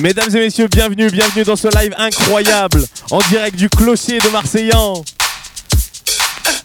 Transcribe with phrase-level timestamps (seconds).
[0.00, 5.04] Mesdames et messieurs, bienvenue, bienvenue dans ce live incroyable en direct du clocher de Marseillan.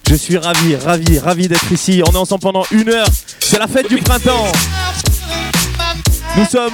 [0.10, 2.02] Je suis ravi, ravi, ravi d'être ici.
[2.08, 3.08] On est ensemble pendant une heure.
[3.40, 4.52] C'est la fête du printemps.
[6.38, 6.74] Nous sommes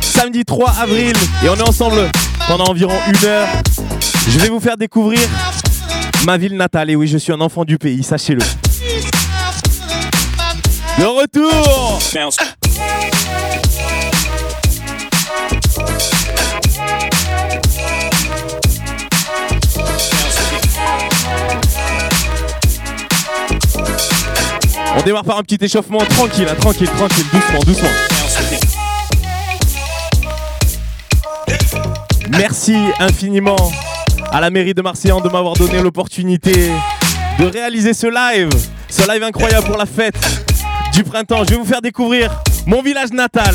[0.00, 1.12] samedi 3 avril
[1.44, 2.08] et on est ensemble
[2.46, 3.48] pendant environ une heure.
[4.28, 5.20] Je vais vous faire découvrir
[6.24, 6.90] ma ville natale.
[6.90, 8.42] Et oui, je suis un enfant du pays, sachez-le.
[10.98, 12.00] De retour
[25.00, 27.88] On démarre par un petit échauffement tranquille, hein, tranquille, tranquille, doucement, doucement.
[32.28, 33.56] Merci infiniment
[34.30, 36.70] à la mairie de Marseille de m'avoir donné l'opportunité
[37.38, 38.50] de réaliser ce live,
[38.90, 40.18] ce live incroyable pour la fête
[40.92, 41.44] du printemps.
[41.44, 42.30] Je vais vous faire découvrir
[42.66, 43.54] mon village natal.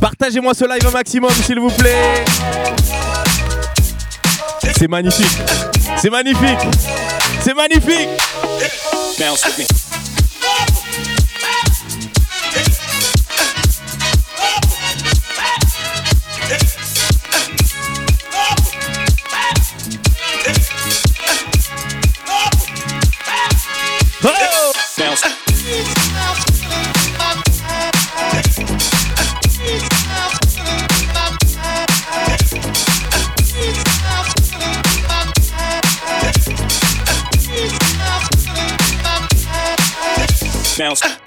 [0.00, 2.24] Partagez-moi ce live au maximum, s'il vous plaît.
[4.78, 5.26] C'est magnifique.
[5.96, 6.58] C'est magnifique.
[7.40, 8.08] C'est magnifique.
[41.02, 41.25] Eh,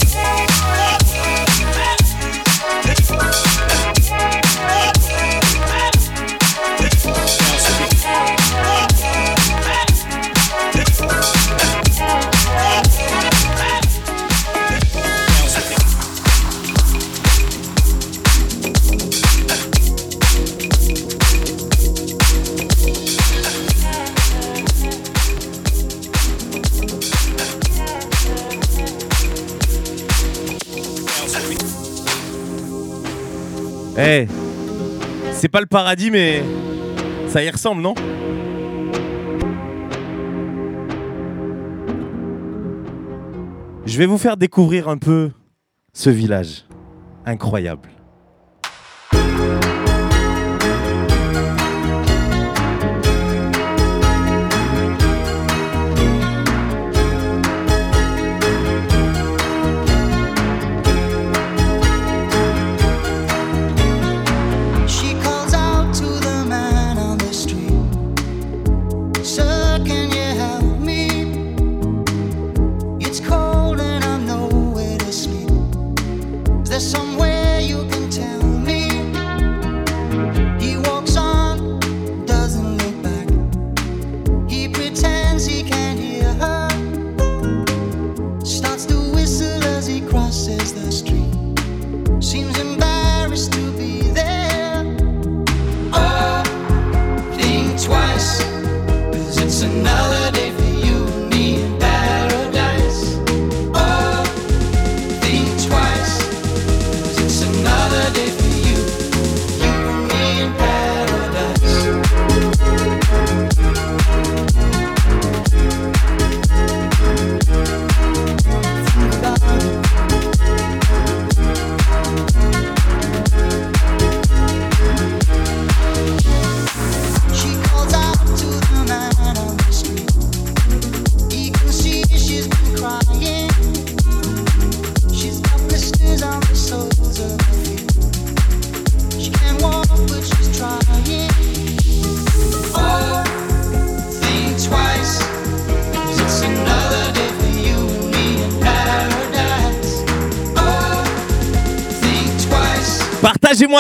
[35.40, 36.44] c'est pas le paradis, mais
[37.28, 37.94] ça y ressemble, non
[43.86, 45.32] Je vais vous faire découvrir un peu
[45.94, 46.66] ce village
[47.26, 47.90] incroyable.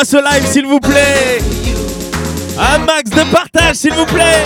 [0.01, 1.39] Ce live, s'il vous plaît.
[2.57, 4.43] Un max de partage, s'il vous plaît.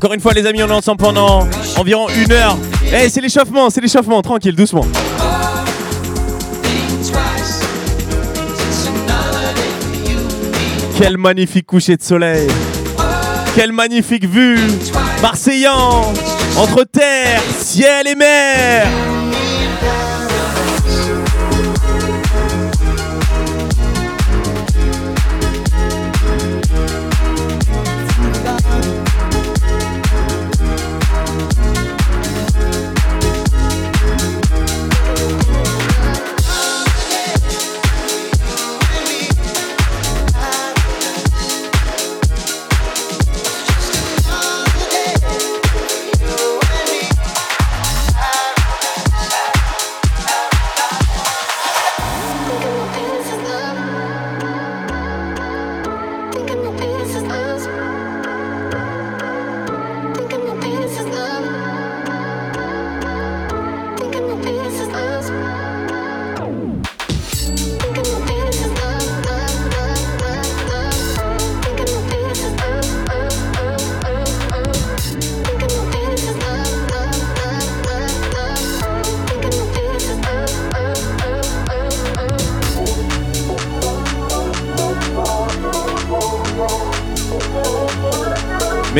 [0.00, 2.56] Encore une fois, les amis, on est ensemble pendant environ une heure.
[2.86, 4.86] Eh, c'est l'échauffement, c'est l'échauffement, tranquille, doucement.
[10.96, 12.48] Quel magnifique coucher de soleil.
[13.54, 14.58] Quelle magnifique vue.
[15.20, 16.10] Marseillan,
[16.56, 18.86] entre terre, ciel et mer.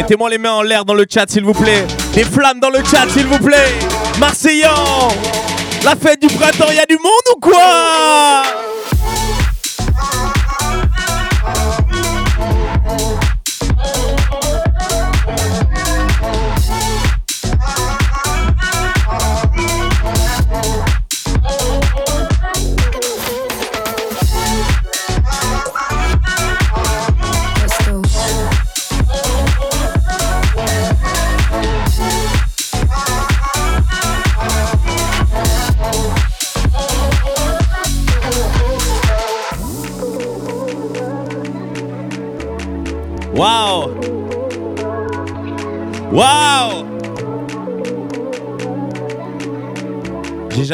[0.00, 1.86] Mettez-moi les mains en l'air dans le chat, s'il vous plaît.
[2.14, 3.68] Des flammes dans le chat, s'il vous plaît.
[4.18, 5.08] Marseillan,
[5.84, 8.59] la fête du printemps, y a du monde ou quoi?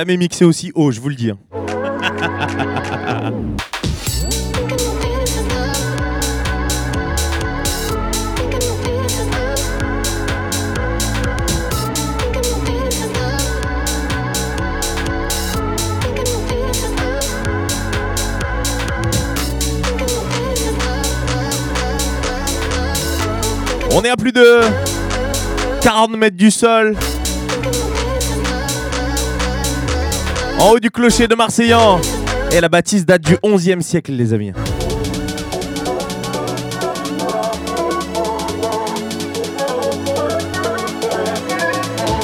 [0.07, 1.31] Jamais mixé aussi haut, je vous le dis.
[1.31, 1.39] hein.
[23.91, 24.61] On est à plus de
[25.83, 26.95] 40 mètres du sol.
[30.59, 32.01] En haut du clocher de Marseillan.
[32.53, 34.53] Et la bâtisse date du 11e siècle, les amis.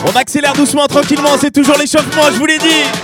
[0.04, 3.01] On accélère doucement, tranquillement, c'est toujours l'échauffement, je vous l'ai dit.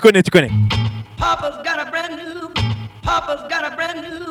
[0.00, 0.50] Attends, attends, attends, tu connais, tu connais.
[1.16, 2.52] Papa's got a brand new.
[3.02, 4.29] Papa's got a brand new.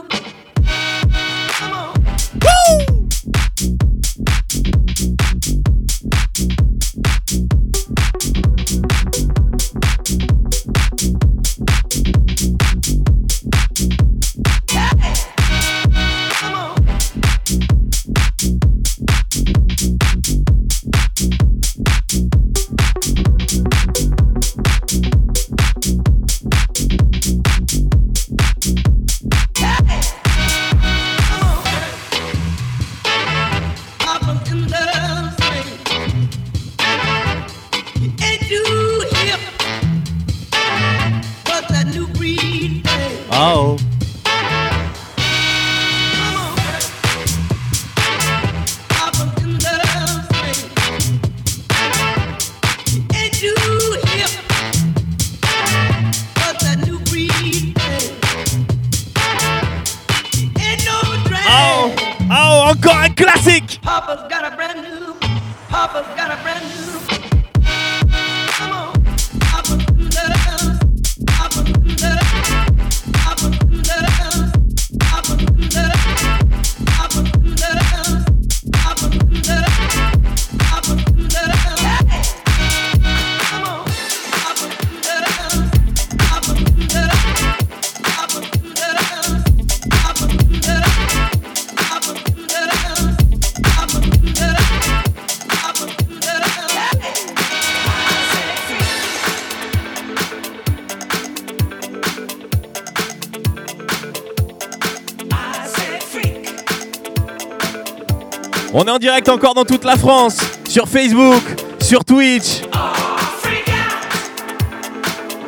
[108.81, 110.37] On est en direct encore dans toute la France,
[110.69, 111.43] sur Facebook,
[111.81, 112.61] sur Twitch.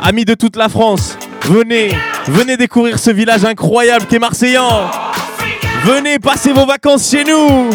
[0.02, 1.98] Amis de toute la France, venez,
[2.28, 4.92] venez découvrir ce village incroyable qu'est Marseillan.
[5.86, 7.70] Venez passer vos vacances chez nous.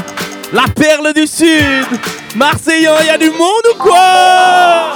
[0.53, 1.87] La perle du Sud.
[2.35, 4.96] Marseillan, il y a du monde ou quoi?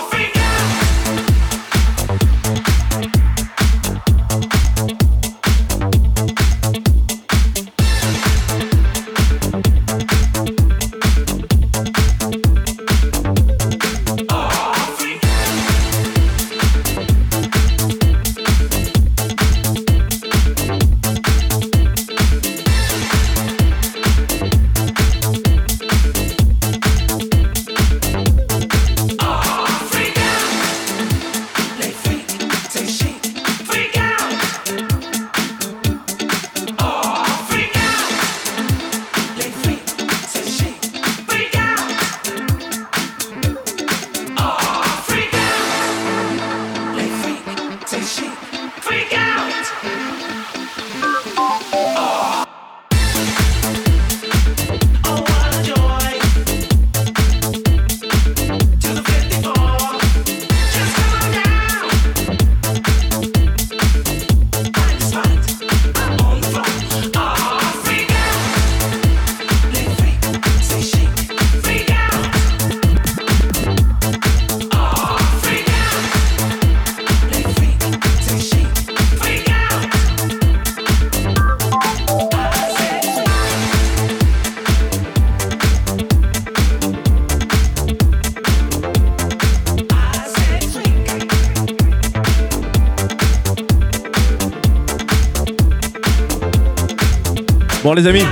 [98.01, 98.25] Les amis,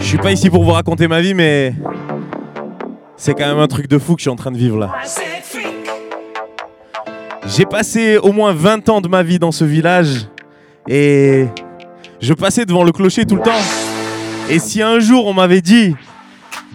[0.00, 1.72] je suis pas ici pour vous raconter ma vie, mais
[3.16, 4.92] c'est quand même un truc de fou que je suis en train de vivre là.
[7.46, 10.26] J'ai passé au moins 20 ans de ma vie dans ce village
[10.88, 11.46] et
[12.20, 13.62] je passais devant le clocher tout le temps.
[14.50, 15.94] Et si un jour on m'avait dit,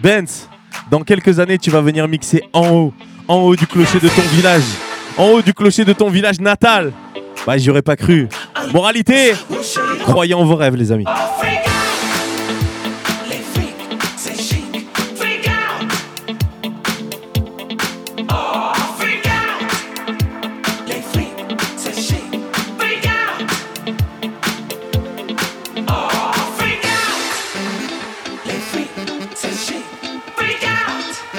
[0.02, 0.48] Benz,
[0.90, 2.94] dans quelques années tu vas venir mixer en haut,
[3.26, 4.64] en haut du clocher de ton village,
[5.18, 6.92] en haut du clocher de ton village natal,
[7.46, 8.28] bah j'y aurais pas cru.
[8.72, 9.34] Moralité,
[10.04, 11.04] croyez en vos rêves les amis.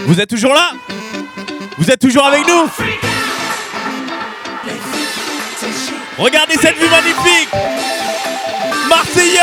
[0.06, 0.72] Vous êtes toujours là?
[1.78, 3.09] Vous êtes toujours avec nous?
[6.20, 7.50] Regardez cette vue magnifique.
[8.90, 9.40] Marseillais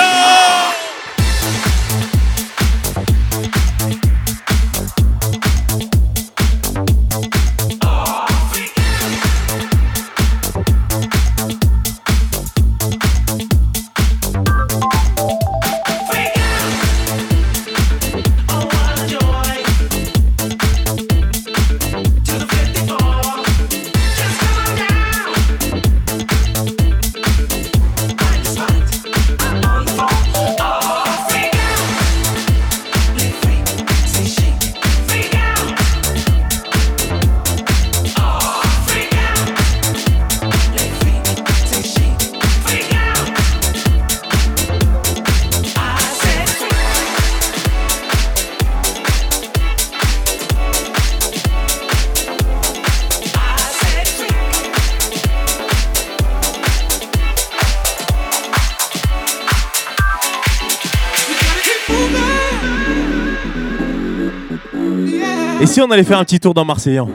[65.87, 67.09] on allait faire un petit tour dans Marseillan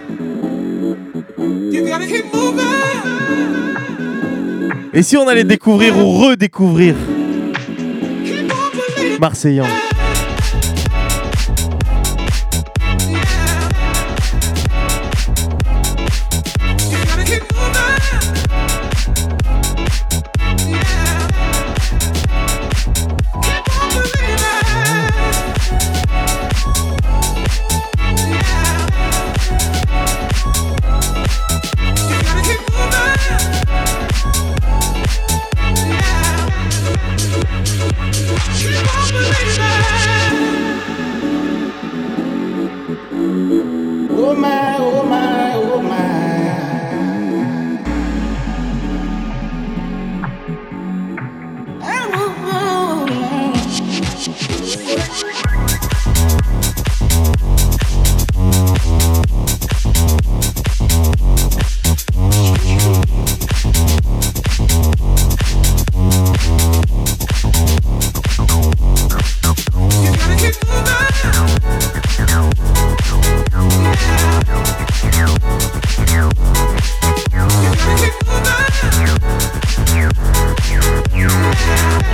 [4.94, 6.96] Et si on allait découvrir ou redécouvrir
[9.20, 9.66] Marseillan.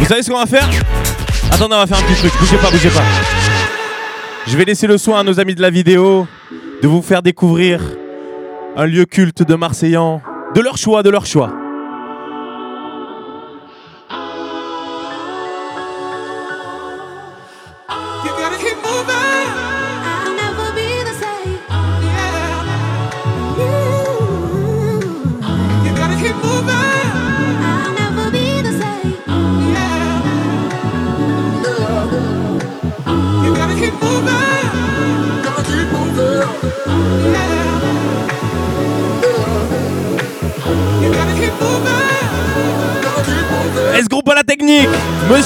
[0.08, 0.70] Vous savez ce qu'on va faire
[1.52, 2.32] Attendez, on va faire un petit truc.
[2.40, 3.02] Bougez pas, bougez pas.
[4.48, 6.26] Je vais laisser le soin à nos amis de la vidéo
[6.82, 7.82] de vous faire découvrir
[8.78, 10.22] un lieu culte de Marseillan,
[10.56, 11.52] de leur choix, de leur choix.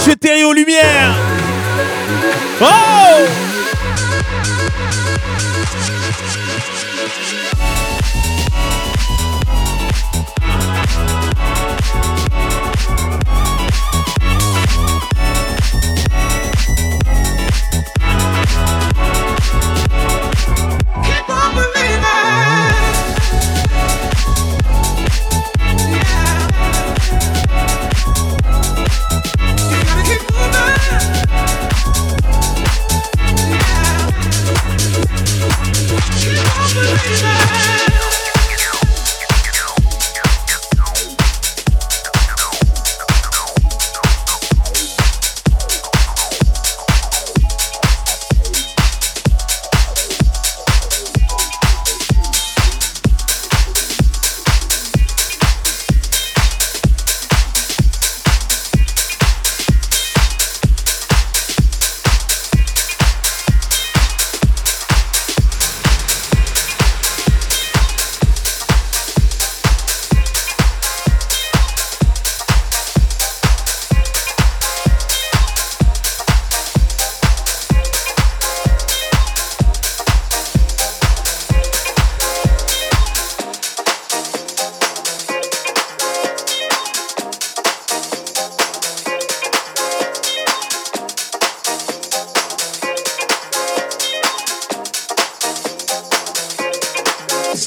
[0.02, 1.16] Monsieur Terry aux lumières
[2.60, 2.66] Oh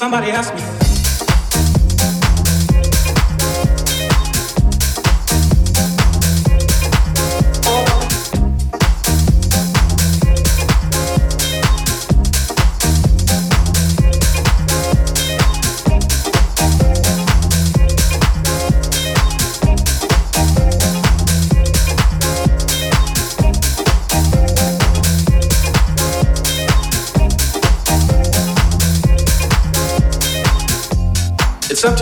[0.05, 0.84] Somebody asked me.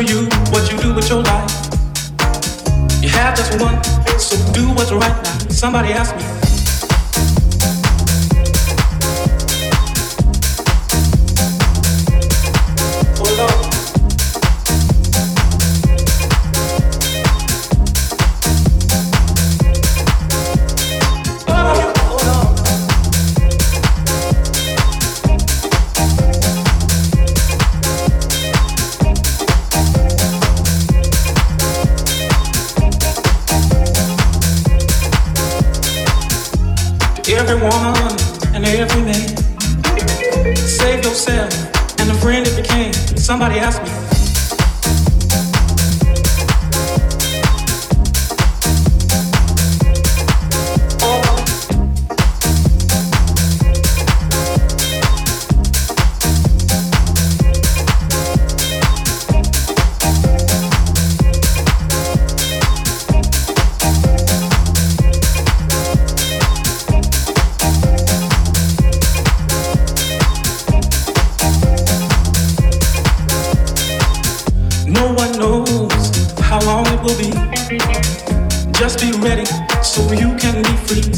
[0.08, 1.50] You what you do with your life.
[3.02, 3.82] You have just one,
[4.20, 5.38] so do what's right now.
[5.50, 6.33] Somebody asked me.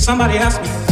[0.06, 0.85] Somebody asked me.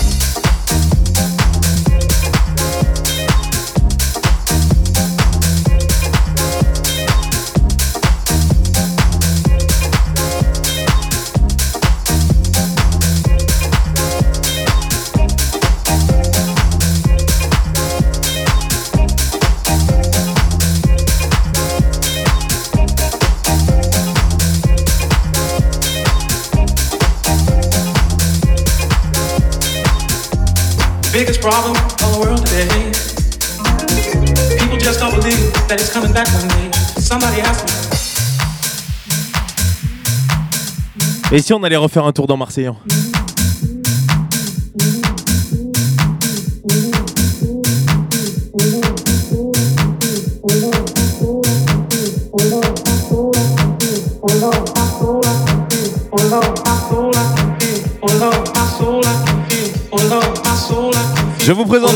[41.33, 43.12] Et si on allait refaire un tour dans Marseillan Je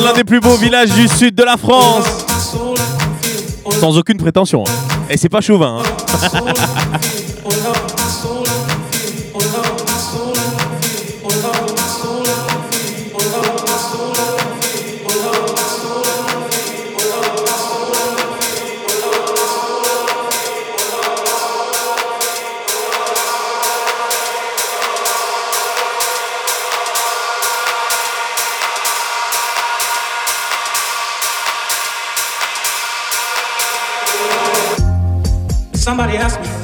[0.08, 2.06] l'un des plus beaux villages du sud de la France.
[3.80, 4.63] Sans aucune prétention.
[4.65, 4.72] hein.
[5.10, 5.82] Et c'est pas chauvin.
[5.84, 6.98] hein.
[35.88, 36.57] Somebody asked me.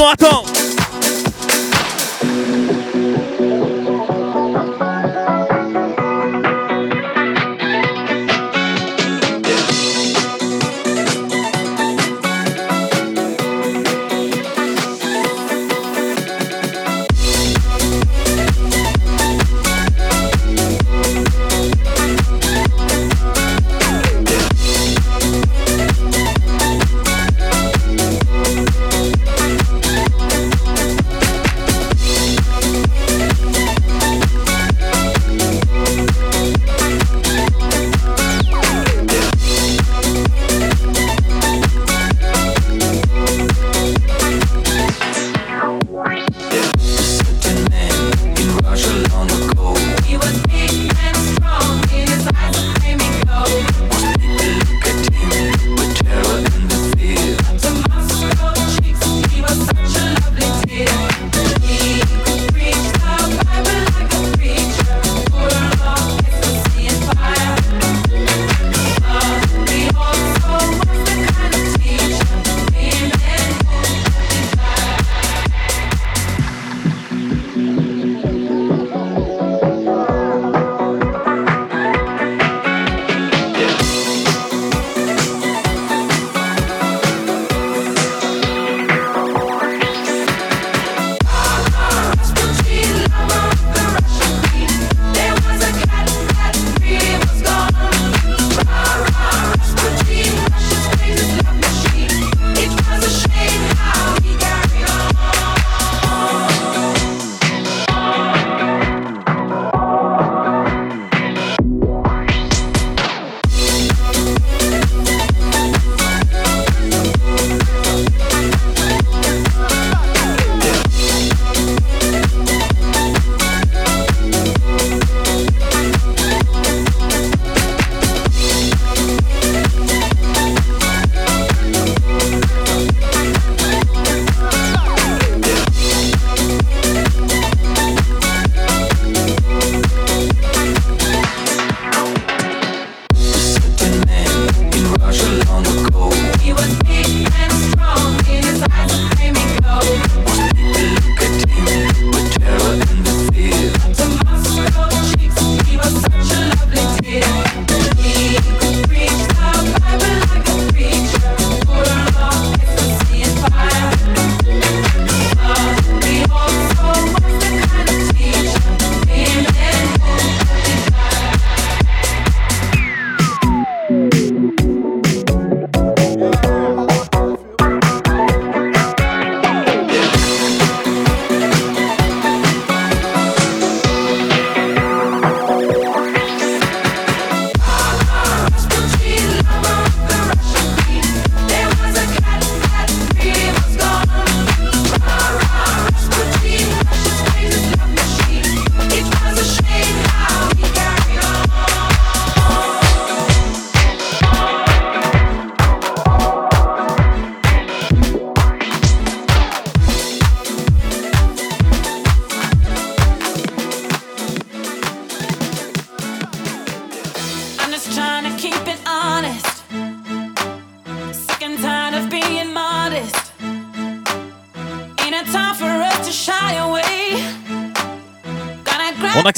[0.00, 0.49] Encore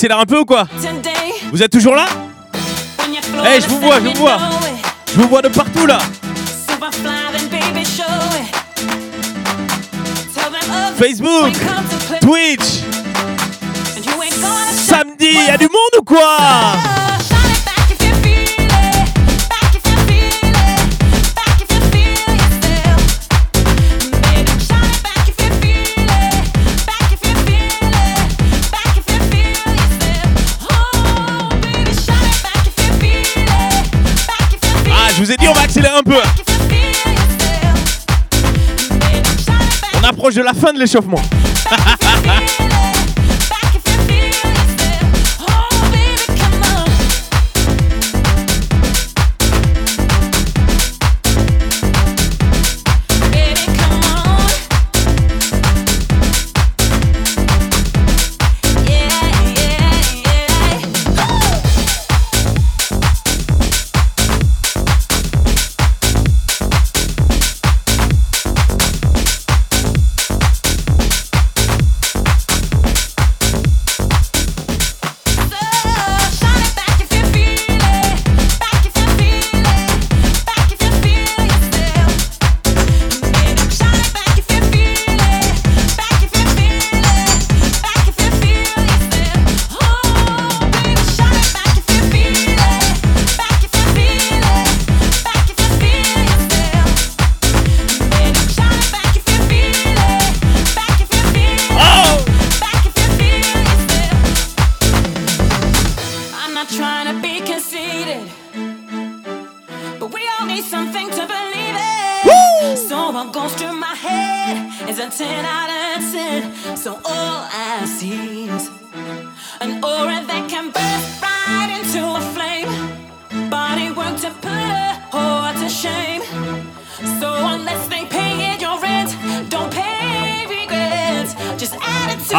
[0.03, 0.67] accélère un peu ou quoi
[1.53, 2.07] Vous êtes toujours là
[3.45, 4.39] Eh, hey, je vous vois, je vous vois.
[5.07, 5.99] Je vous vois de partout là.
[10.99, 11.53] Facebook,
[12.21, 12.83] Twitch.
[14.75, 16.37] Samedi, y'a du monde ou quoi
[40.23, 41.21] approche de la fin de l'échauffement.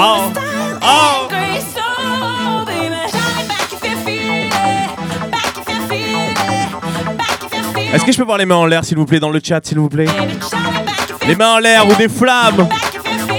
[0.06, 0.34] Oh.
[0.82, 1.28] oh.
[7.94, 9.66] Est-ce que je peux voir les mains en l'air, s'il vous plaît, dans le chat,
[9.66, 10.08] s'il vous plaît?
[11.26, 12.68] Les mains en l'air ou des flammes?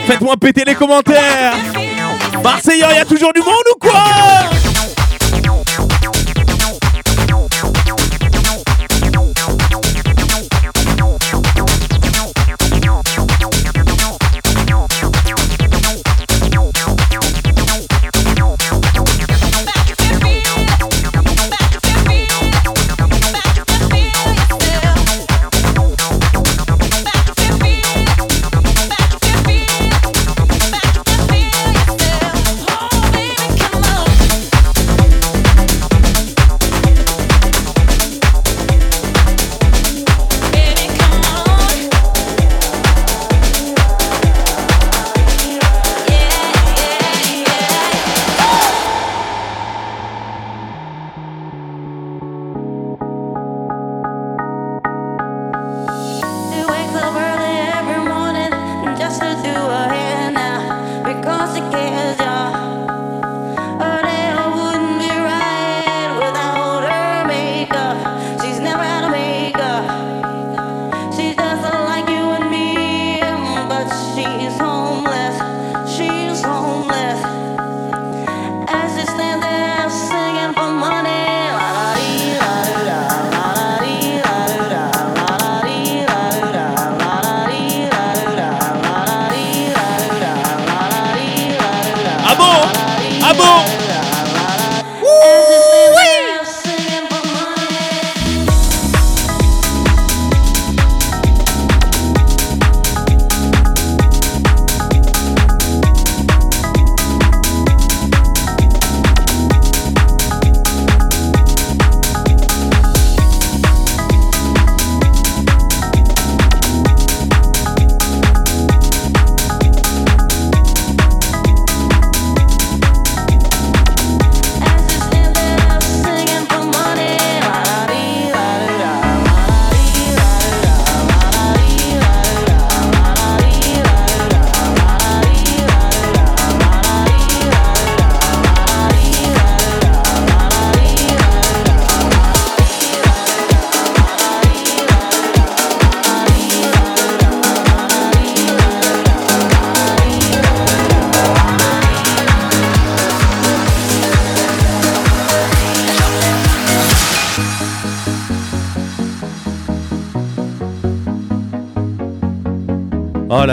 [0.06, 1.52] Faites-moi péter les commentaires.
[2.42, 4.02] Marseillais, il y a toujours du monde ou quoi?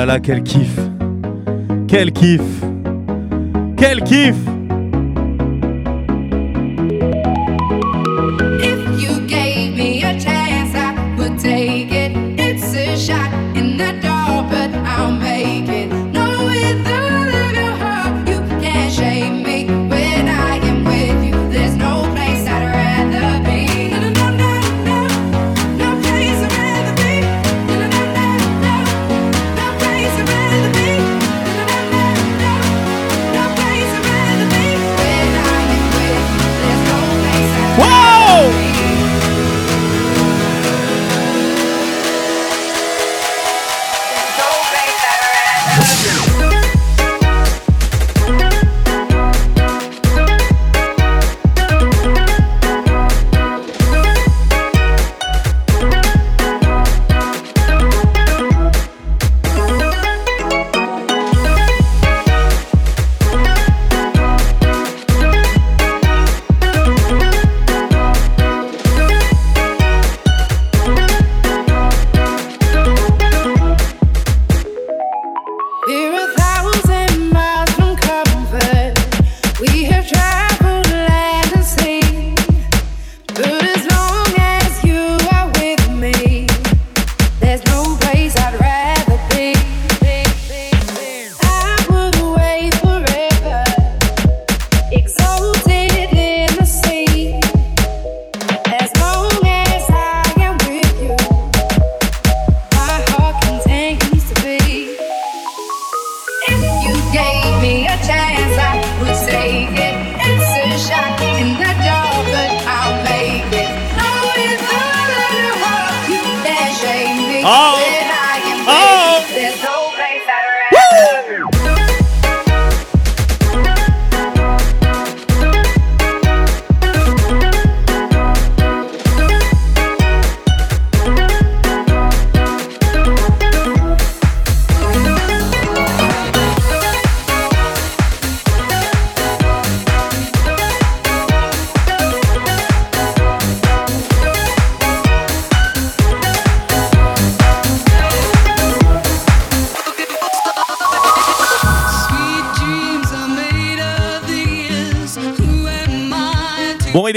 [0.01, 0.79] Là là, quel kiff.
[1.87, 2.41] Quel kiff.
[3.77, 4.40] Quel kiff.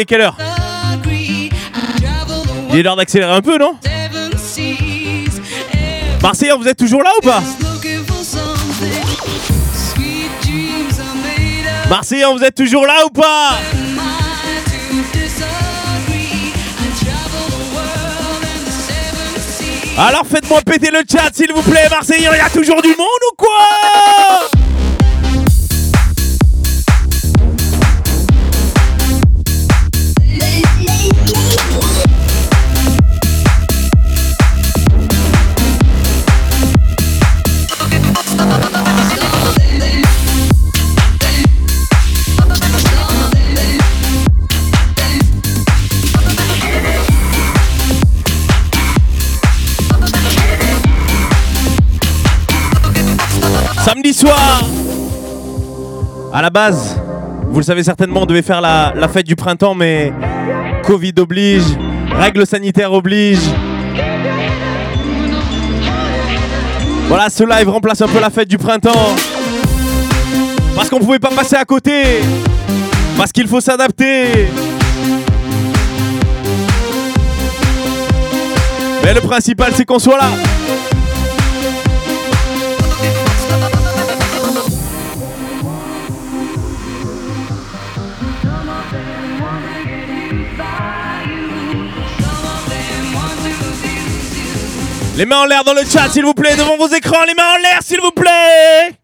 [0.04, 0.36] Quelle heure
[2.70, 3.76] Il est l'heure d'accélérer un peu, non
[6.22, 7.42] Marseillais, vous êtes toujours là ou pas
[11.88, 13.58] Marseillais, vous êtes toujours là ou pas
[19.96, 23.22] Alors faites-moi péter le chat, s'il vous plaît, Marseillais, il y a toujours du monde
[23.30, 24.23] ou quoi
[56.36, 57.00] À la base,
[57.46, 60.12] vous le savez certainement, on devait faire la, la fête du printemps, mais
[60.82, 61.62] Covid oblige,
[62.10, 63.38] règles sanitaires oblige.
[67.06, 69.14] Voilà, ce live remplace un peu la fête du printemps.
[70.74, 72.02] Parce qu'on pouvait pas passer à côté.
[73.16, 74.48] Parce qu'il faut s'adapter.
[79.04, 80.30] Mais le principal, c'est qu'on soit là.
[95.16, 97.54] Les mains en l'air dans le chat, s'il vous plaît, devant vos écrans, les mains
[97.54, 98.98] en l'air, s'il vous plaît.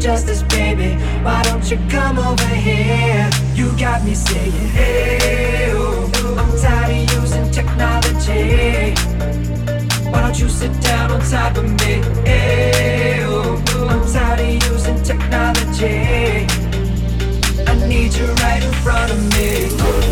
[0.00, 0.94] Just justice, baby.
[1.24, 3.28] Why don't you come over here?
[3.54, 8.94] You got me saying, hey, I'm tired of using technology.
[10.08, 12.00] Why don't you sit down on top of me?
[12.24, 16.46] Hey, I'm tired of using technology.
[17.66, 20.07] I need you right in front of me.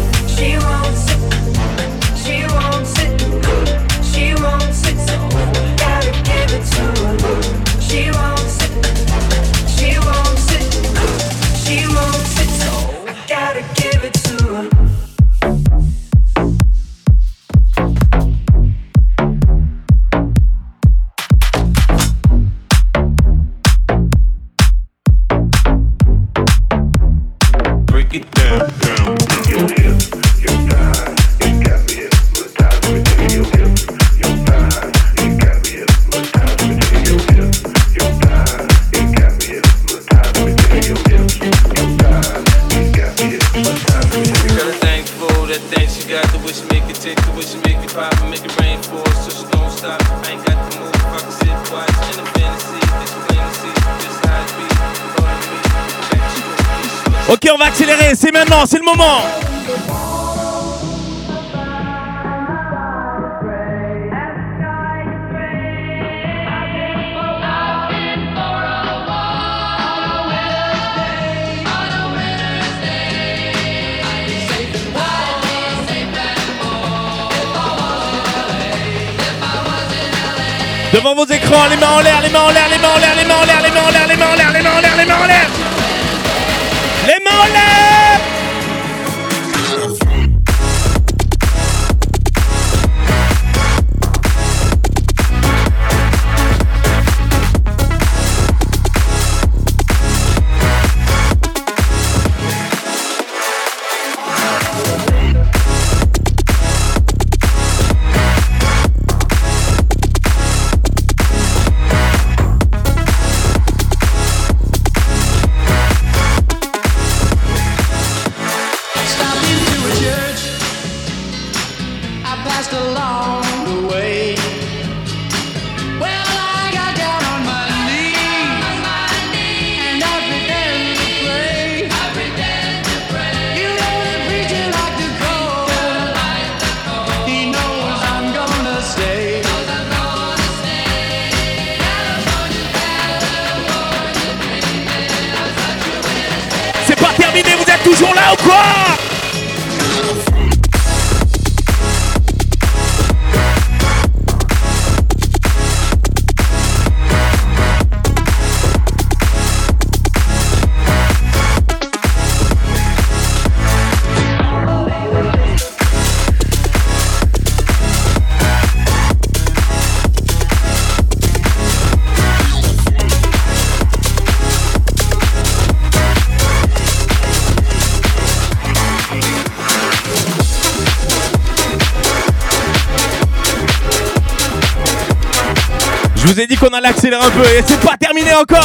[186.57, 188.65] dit qu'on allait accélérer un peu et c'est pas terminé encore.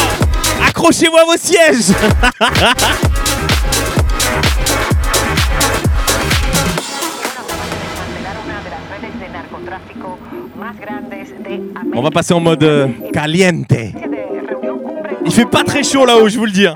[0.68, 1.96] Accrochez-vous à vos sièges.
[11.94, 13.74] On va passer en mode euh, caliente.
[15.26, 16.68] Il fait pas très chaud là-haut, je vous le dis.
[16.68, 16.76] Hein.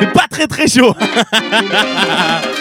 [0.00, 0.94] Il fait pas très très chaud.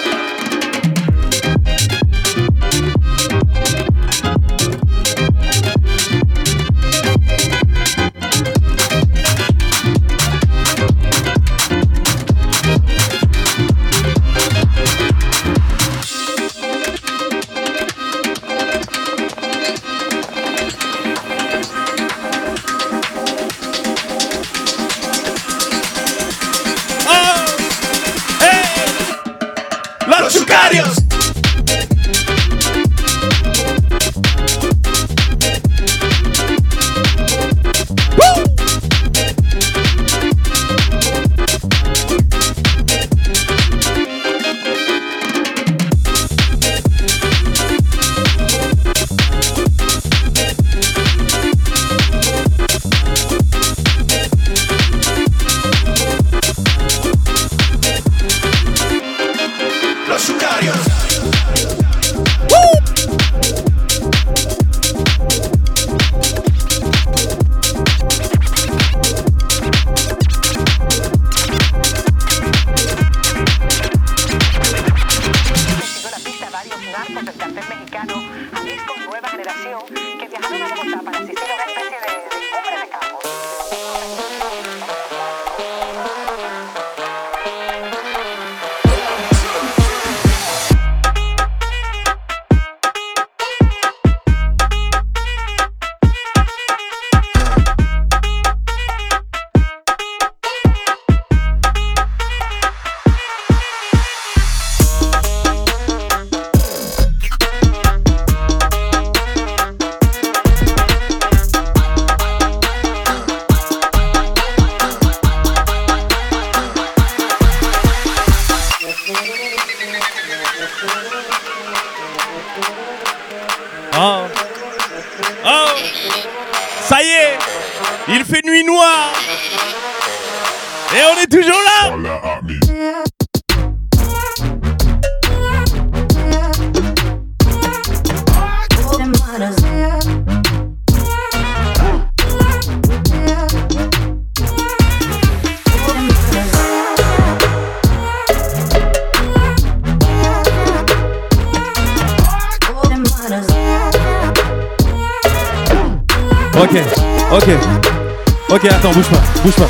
[158.56, 159.70] Ok, attends, bouge pas, bouge pas.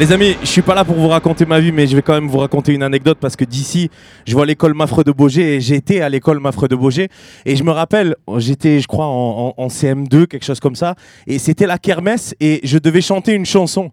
[0.00, 2.14] Les amis, je suis pas là pour vous raconter ma vie, mais je vais quand
[2.14, 3.88] même vous raconter une anecdote parce que d'ici,
[4.26, 7.08] je vois l'école Maffreux de Beaugé et été à l'école Maffreux de Beaugé
[7.46, 10.96] et je me rappelle, j'étais, je crois, en, en- en CM2, quelque chose comme ça,
[11.28, 13.92] et c'était la kermesse et je devais chanter une chanson.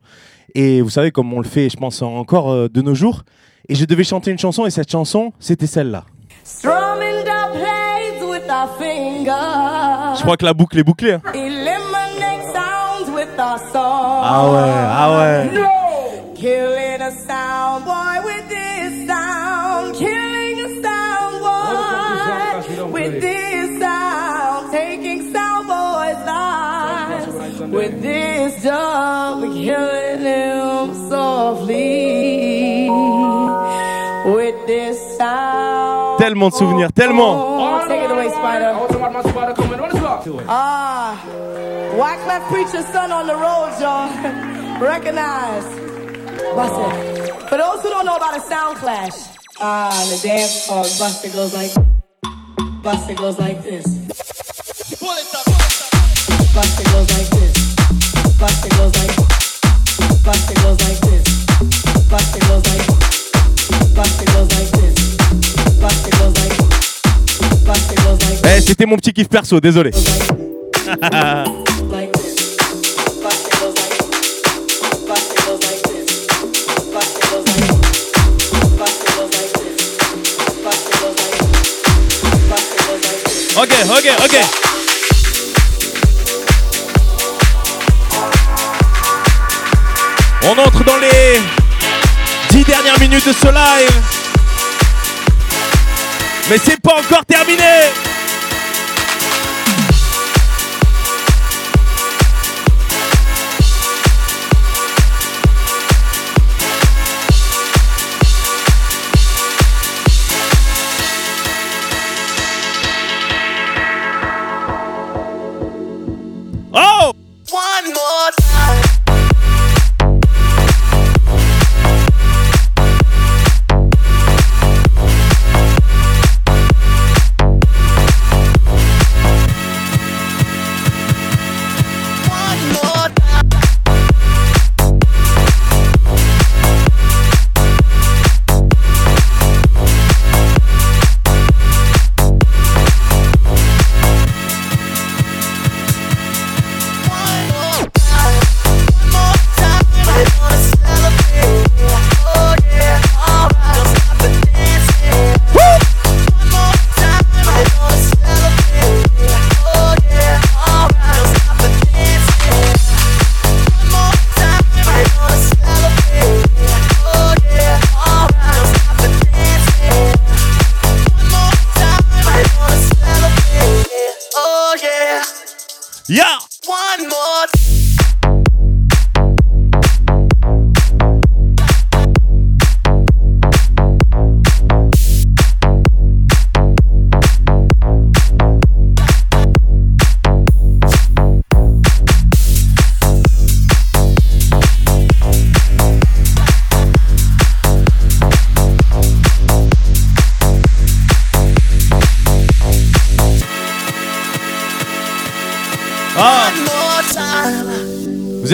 [0.56, 3.22] Et vous savez, comme on le fait, je pense, encore euh, de nos jours,
[3.70, 6.06] et je devais chanter une chanson et cette chanson, c'était celle-là.
[10.18, 11.12] Je crois que la boucle est bouclée.
[11.14, 11.22] hein.
[13.42, 14.22] Eliminate sounds with our song.
[14.24, 15.52] Ah ouais, ah ouais.
[15.52, 16.34] No!
[16.36, 18.11] Killing a sound boy
[36.22, 37.88] Tellement de souvenirs, tellement.
[37.88, 38.76] Take it away, Spider.
[40.48, 41.18] Ah,
[41.98, 44.08] Wyclef Preacher's son on the road, y'all.
[44.80, 45.66] Recognize.
[46.56, 47.50] Bust it.
[47.50, 49.16] For those who don't know about a sound clash,
[49.60, 51.74] ah, the dance called Buster goes like,
[52.84, 53.88] Buster goes like this.
[56.54, 57.54] Buster goes like this.
[58.38, 59.16] Buster goes like,
[60.24, 61.24] Buster goes like this.
[62.12, 62.91] Buster goes like,
[71.62, 72.12] Goes like,
[73.24, 73.94] Buster goes like
[75.88, 76.12] this.
[83.58, 84.36] Ok, ok, ok.
[90.44, 91.40] On entre dans les
[92.52, 94.02] 10 dernières minutes de ce live.
[96.50, 97.92] Mais c'est pas encore terminé.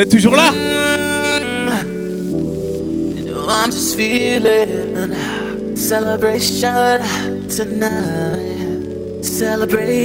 [0.08, 0.53] Êtes toujours là?
[3.49, 5.14] I'm just feeling
[5.76, 6.99] celebration
[7.49, 9.24] tonight.
[9.24, 9.97] Celebrate,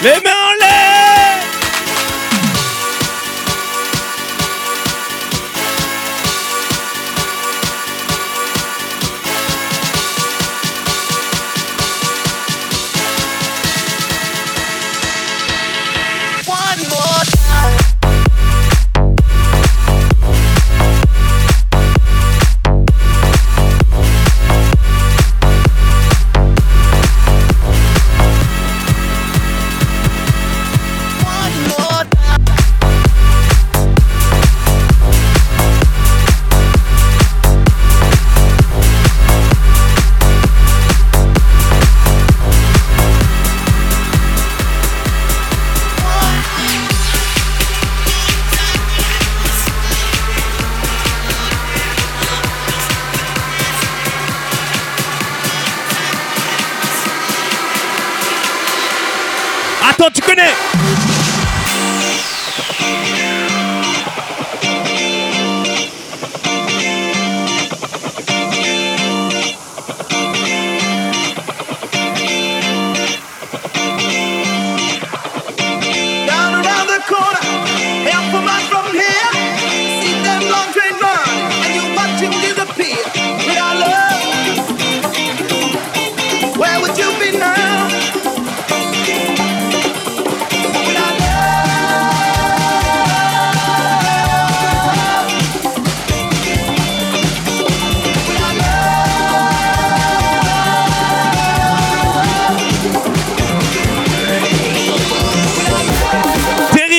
[0.00, 0.97] Les mains en l'air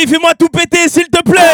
[0.10, 1.54] fais-moi tout péter, s'il te plaît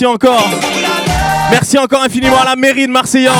[0.00, 0.48] Merci encore
[1.50, 3.32] Merci encore infiniment à la mairie de Marseillan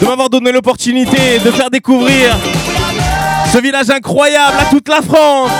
[0.00, 2.36] de m'avoir donné l'opportunité de faire découvrir
[3.52, 5.50] ce village incroyable à toute la France.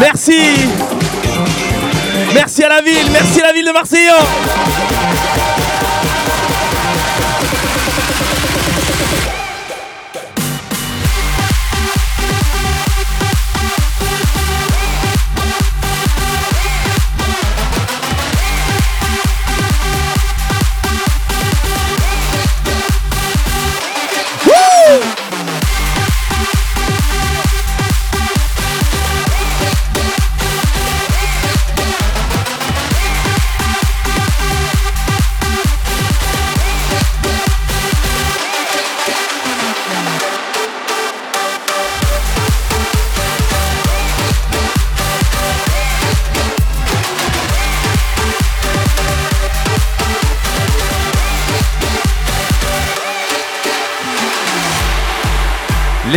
[0.00, 0.40] Merci.
[2.32, 5.17] Merci à la ville, merci à la ville de Marseillan.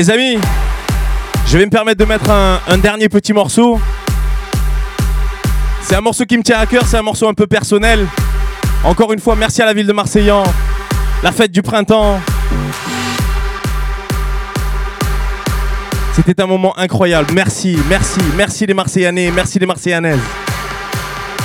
[0.02, 0.40] Les amis,
[1.46, 3.80] je vais me permettre de mettre un, dernier petit morceau.
[5.84, 8.08] C'est un morceau qui me tient à cœur, c'est un morceau un peu personnel.
[8.84, 10.42] Encore une fois, merci à la ville de Marseillan,
[11.22, 12.20] la fête du printemps.
[16.16, 17.32] C'était un moment incroyable.
[17.36, 20.18] Merci, merci, merci les Marseillanais, merci les Marseillanaises.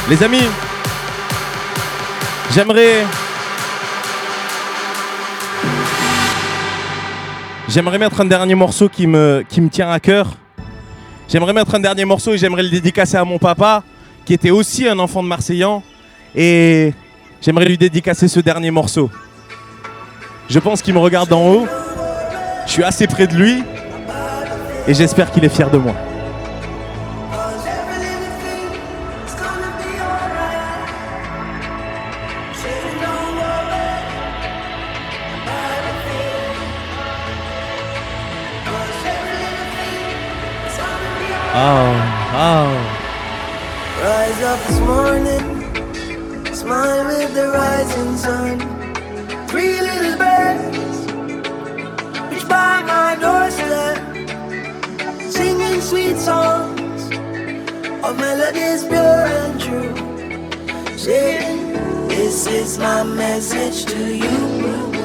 [0.08, 0.48] Les amis,
[2.54, 3.04] j'aimerais
[7.68, 10.36] J'aimerais mettre un dernier morceau qui me, tient à cœur.
[11.28, 13.82] J'aimerais mettre un dernier morceau et j'aimerais le dédicacer à mon papa,
[14.24, 15.82] qui était aussi un enfant de Marseillan.
[16.36, 16.94] Et
[17.42, 19.10] j'aimerais lui dédicacer ce dernier morceau.
[20.48, 21.66] Je pense qu'il me regarde d'en haut.
[22.66, 23.64] Je suis assez près de lui.
[24.86, 25.94] Et j'espère qu'il est fier de moi.
[41.58, 41.96] Oh,
[42.34, 42.72] oh.
[44.02, 48.58] Rise up this morning, smile with the rising sun.
[49.48, 50.98] Three little birds,
[52.30, 53.96] reach by my doorstep,
[55.32, 57.04] singing sweet songs
[58.04, 59.96] of melodies pure and true.
[60.98, 61.72] Saying,
[62.08, 64.95] This is my message to you.